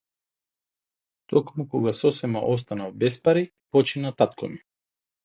Токму 1.33 1.65
кога 1.73 1.93
сосема 1.97 2.41
останав 2.53 2.97
без 3.05 3.19
пари, 3.29 3.45
почина 3.71 4.15
татко 4.23 4.51
ми. 4.55 4.59